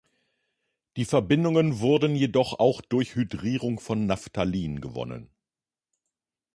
Die 0.97 1.05
Verbindungen 1.05 1.79
wurden 1.79 2.15
jedoch 2.15 2.57
auch 2.57 2.81
durch 2.81 3.13
Hydrierung 3.13 3.79
von 3.79 4.07
Naphthalin 4.07 4.81
gewonnen. 4.81 5.29